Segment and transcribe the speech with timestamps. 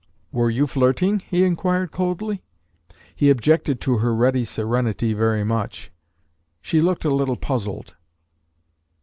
[0.31, 2.41] "Were you flirting?" he inquired coldly.
[3.15, 5.91] He objected to her ready serenity very much.
[6.59, 7.95] She looked a little puzzled.